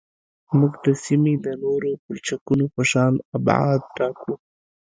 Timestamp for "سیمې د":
1.05-1.47